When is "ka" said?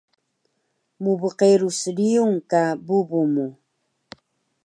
2.49-2.61